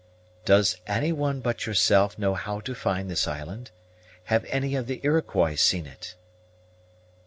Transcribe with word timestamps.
"Does 0.45 0.77
any 0.87 1.11
one 1.11 1.41
but 1.41 1.67
yourself 1.67 2.17
know 2.17 2.33
how 2.33 2.59
to 2.61 2.73
find 2.73 3.07
this 3.07 3.27
island? 3.27 3.69
Have 4.23 4.45
any 4.45 4.73
of 4.75 4.87
the 4.87 4.99
Iroquois 5.03 5.53
seen 5.53 5.85
it?" 5.85 6.15